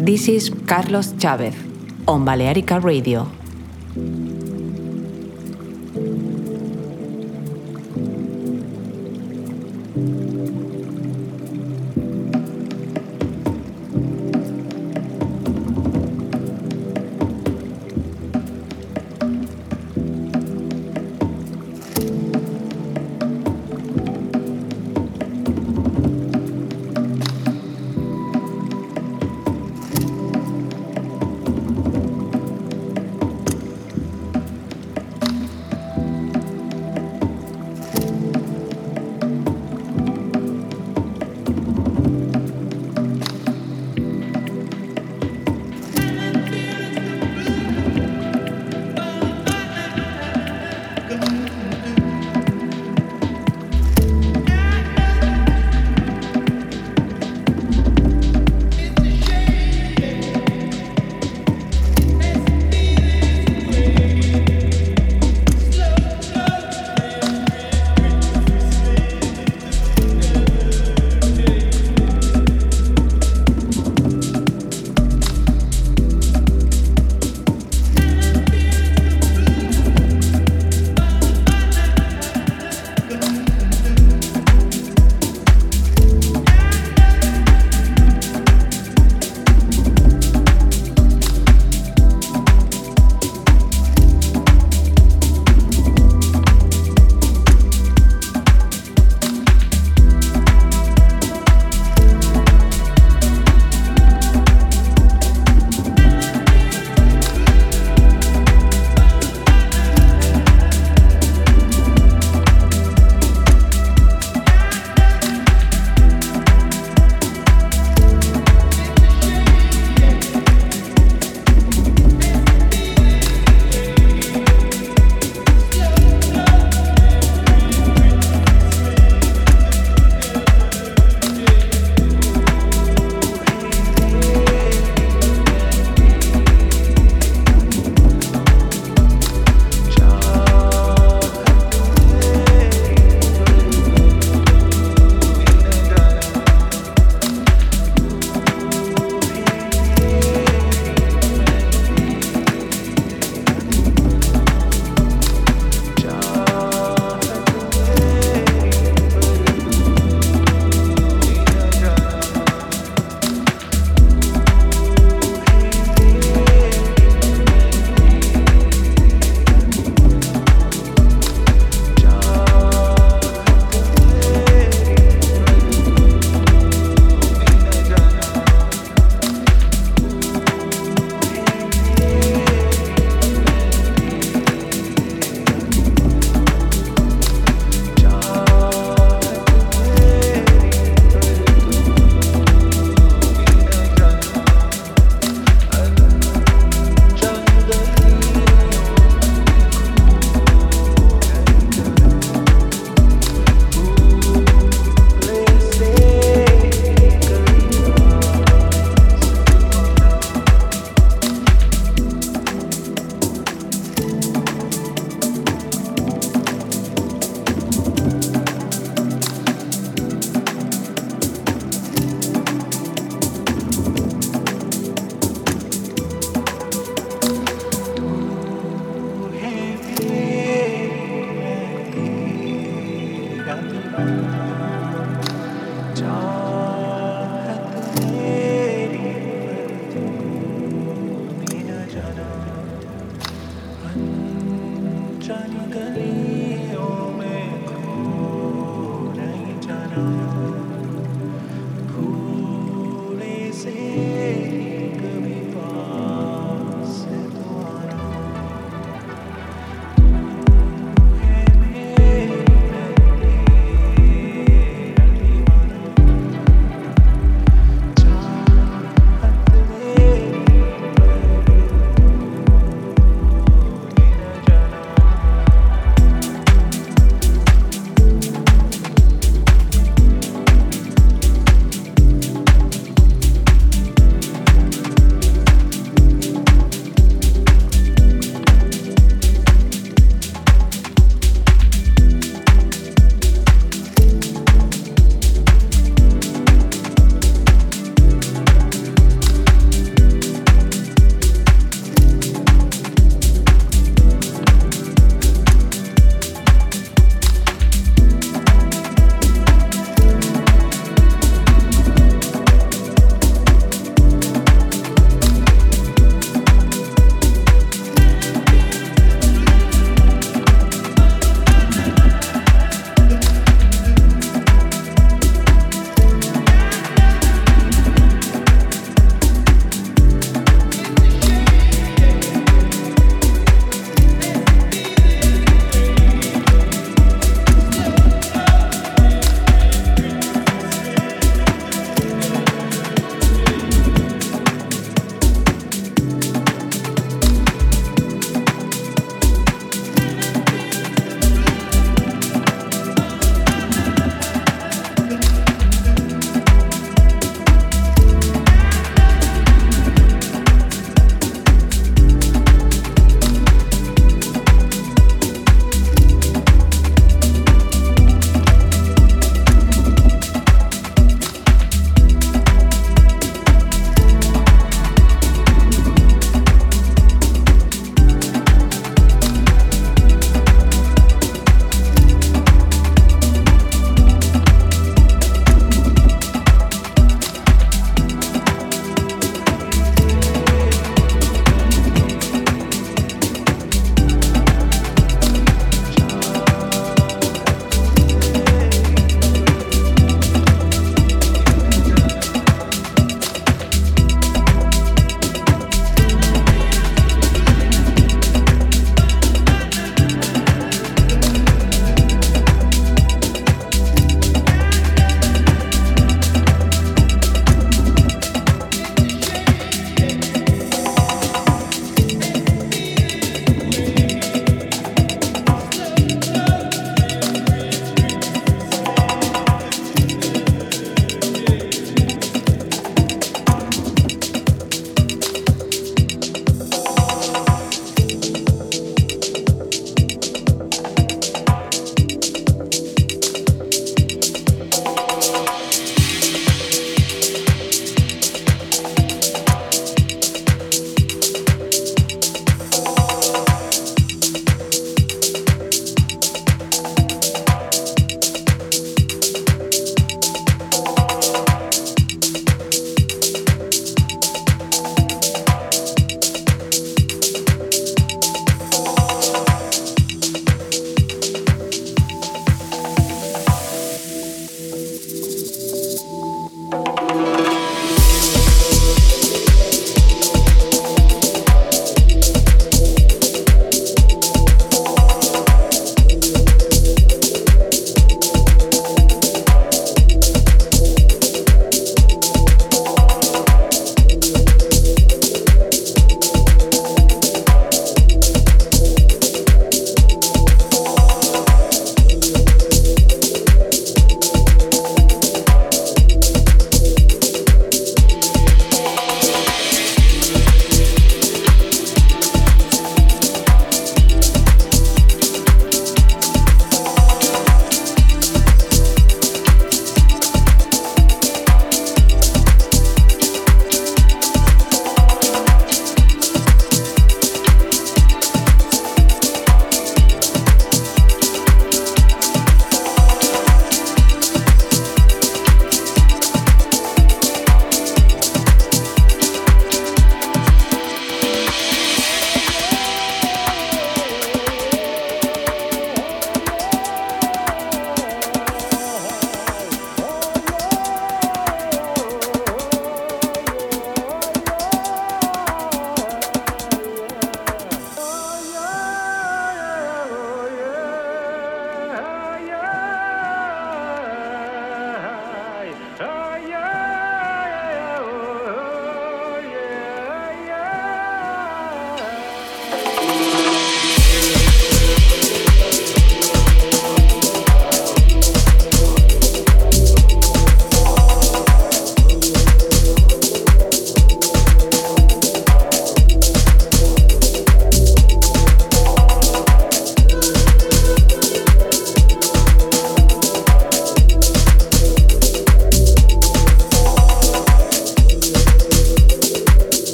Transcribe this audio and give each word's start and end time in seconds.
This 0.00 0.28
is 0.28 0.48
Carlos 0.64 1.12
Chavez 1.18 1.56
on 2.06 2.24
Balearica 2.24 2.80
Radio. 2.80 3.37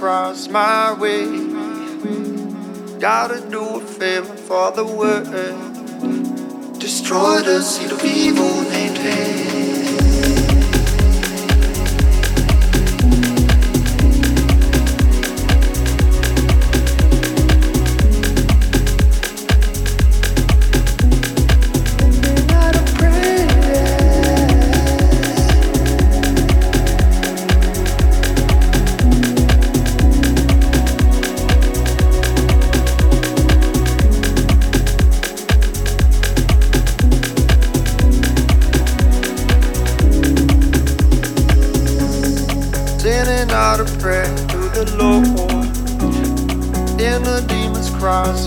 cross 0.00 0.48
my 0.48 0.94
way. 0.98 1.26
Gotta 2.98 3.46
do 3.50 3.62
a 3.76 3.80
favor 3.80 4.34
for 4.34 4.70
the 4.72 4.86
world. 4.86 6.78
Destroy 6.78 7.42
the 7.42 7.60
seed 7.60 7.92
of 7.92 8.02
evil 8.02 8.62
named 8.62 8.96
hate. 8.96 9.39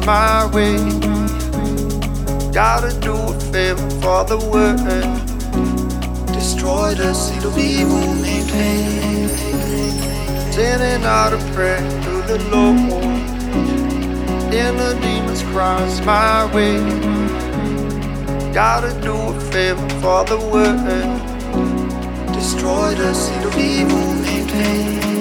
my 0.06 0.46
way. 0.54 0.78
Gotta 2.52 2.98
do 3.00 3.14
a 3.14 3.40
favor 3.52 3.90
for 4.02 4.24
the 4.26 4.38
world. 4.52 4.78
Destroy 6.28 6.94
the 6.94 7.14
seed 7.14 7.44
of 7.44 7.58
evil 7.58 7.98
and 7.98 8.50
pain. 8.50 9.30
Sending 10.52 11.06
out 11.06 11.34
a 11.34 11.38
prayer 11.54 11.80
to 11.80 12.22
the 12.28 12.38
Lord. 12.52 13.04
Then 14.52 14.78
the 14.78 15.00
demons 15.02 15.44
cross 15.44 16.04
my 16.06 16.46
way. 16.54 16.78
Gotta 18.54 18.94
do 19.02 19.16
a 19.16 19.40
favor 19.52 19.90
for 20.02 20.26
the 20.26 20.38
world. 20.52 22.34
Destroy 22.34 22.94
the 22.96 23.14
seed 23.14 23.46
of 23.46 23.58
evil 23.58 23.98
and 23.98 24.50
pain. 24.50 25.13